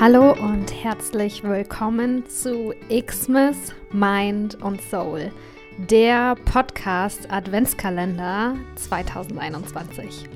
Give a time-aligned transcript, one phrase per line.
[0.00, 3.56] Hallo und herzlich willkommen zu Xmas
[3.92, 5.30] Mind und Soul,
[5.78, 10.28] der Podcast Adventskalender 2021.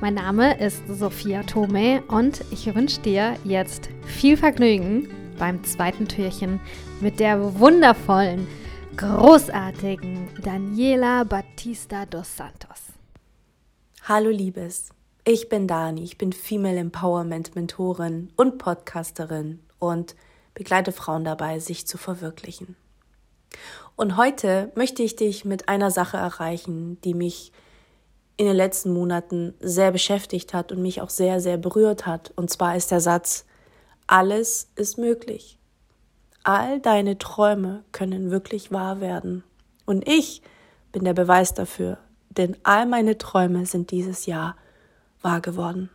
[0.00, 5.08] Mein Name ist Sophia Tome und ich wünsche dir jetzt viel Vergnügen
[5.38, 6.60] beim zweiten Türchen
[7.00, 8.48] mit der wundervollen,
[8.96, 12.92] großartigen Daniela Batista dos Santos.
[14.02, 14.93] Hallo Liebes.
[15.26, 20.16] Ich bin Dani, ich bin Female Empowerment Mentorin und Podcasterin und
[20.52, 22.76] begleite Frauen dabei, sich zu verwirklichen.
[23.96, 27.52] Und heute möchte ich dich mit einer Sache erreichen, die mich
[28.36, 32.34] in den letzten Monaten sehr beschäftigt hat und mich auch sehr, sehr berührt hat.
[32.36, 33.46] Und zwar ist der Satz,
[34.06, 35.58] alles ist möglich.
[36.42, 39.42] All deine Träume können wirklich wahr werden.
[39.86, 40.42] Und ich
[40.92, 41.96] bin der Beweis dafür,
[42.28, 44.56] denn all meine Träume sind dieses Jahr
[45.24, 45.90] wahr geworden.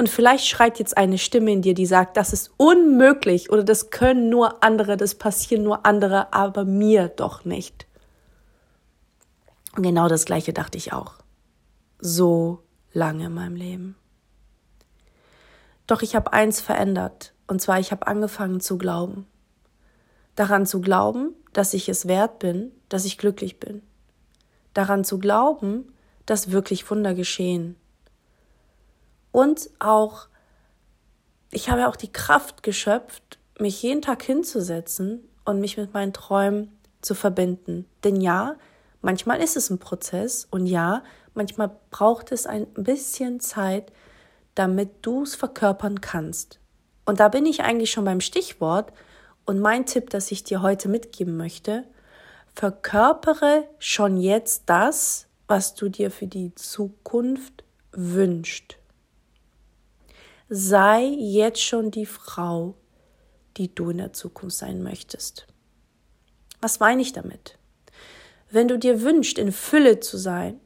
[0.00, 3.90] Und vielleicht schreit jetzt eine Stimme in dir, die sagt, das ist unmöglich oder das
[3.90, 7.86] können nur andere, das passieren nur andere, aber mir doch nicht.
[9.76, 11.16] Und genau das gleiche dachte ich auch.
[11.98, 13.96] So lange in meinem Leben.
[15.86, 19.26] Doch ich habe eins verändert, und zwar ich habe angefangen zu glauben.
[20.34, 23.82] Daran zu glauben, dass ich es wert bin, dass ich glücklich bin.
[24.72, 25.92] Daran zu glauben,
[26.30, 27.74] dass wirklich Wunder geschehen.
[29.32, 30.28] Und auch,
[31.50, 36.70] ich habe auch die Kraft geschöpft, mich jeden Tag hinzusetzen und mich mit meinen Träumen
[37.00, 37.84] zu verbinden.
[38.04, 38.54] Denn ja,
[39.02, 41.02] manchmal ist es ein Prozess und ja,
[41.34, 43.90] manchmal braucht es ein bisschen Zeit,
[44.54, 46.60] damit du es verkörpern kannst.
[47.06, 48.92] Und da bin ich eigentlich schon beim Stichwort
[49.46, 51.82] und mein Tipp, das ich dir heute mitgeben möchte,
[52.54, 58.76] verkörpere schon jetzt das, was du dir für die Zukunft wünschst.
[60.48, 62.76] Sei jetzt schon die Frau,
[63.56, 65.48] die du in der Zukunft sein möchtest.
[66.60, 67.58] Was meine ich damit?
[68.48, 70.60] Wenn du dir wünschst, in Fülle zu sein,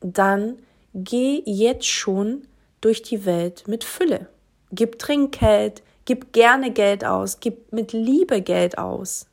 [0.00, 0.58] dann
[0.92, 2.46] geh jetzt schon
[2.82, 4.28] durch die Welt mit Fülle.
[4.70, 9.28] Gib Trinkgeld, gib gerne Geld aus, gib mit Liebe Geld aus.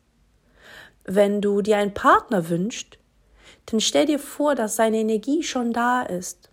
[1.04, 3.01] Wenn du dir einen Partner wünschst,
[3.66, 6.50] dann stell dir vor, dass seine Energie schon da ist.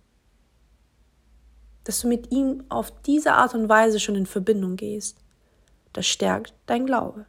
[1.84, 5.18] Dass du mit ihm auf diese Art und Weise schon in Verbindung gehst.
[5.92, 7.26] Das stärkt dein Glaube.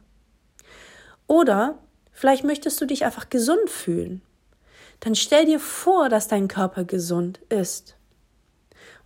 [1.26, 1.78] Oder
[2.12, 4.22] vielleicht möchtest du dich einfach gesund fühlen.
[5.00, 7.96] Dann stell dir vor, dass dein Körper gesund ist.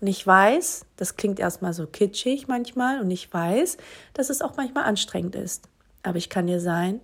[0.00, 3.78] Und ich weiß, das klingt erstmal so kitschig manchmal und ich weiß,
[4.12, 5.68] dass es auch manchmal anstrengend ist.
[6.02, 7.00] Aber ich kann dir sein,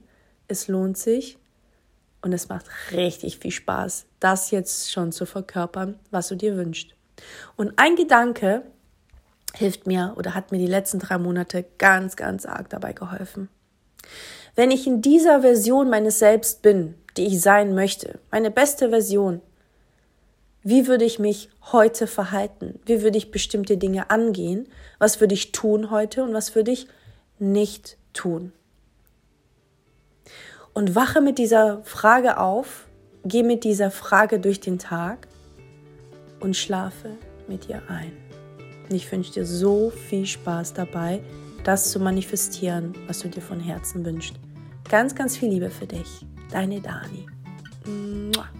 [0.48, 1.38] es lohnt sich
[2.22, 6.94] und es macht richtig viel Spaß, das jetzt schon zu verkörpern, was du dir wünschst.
[7.56, 8.62] Und ein Gedanke
[9.54, 13.48] hilft mir oder hat mir die letzten drei Monate ganz, ganz arg dabei geholfen.
[14.54, 19.41] Wenn ich in dieser Version meines Selbst bin, die ich sein möchte, meine beste Version,
[20.62, 22.80] wie würde ich mich heute verhalten?
[22.84, 24.69] Wie würde ich bestimmte Dinge angehen?
[24.98, 26.86] Was würde ich tun heute und was würde ich
[27.38, 28.53] nicht tun?
[30.72, 32.86] Und wache mit dieser Frage auf,
[33.25, 35.28] geh mit dieser Frage durch den Tag
[36.41, 37.10] und schlafe
[37.48, 38.12] mit ihr ein.
[38.88, 41.20] Und ich wünsche dir so viel Spaß dabei,
[41.64, 44.34] das zu manifestieren, was du dir von Herzen wünschst.
[44.88, 46.26] Ganz, ganz viel Liebe für dich.
[46.50, 47.26] Deine Dani.
[47.86, 48.59] Mua.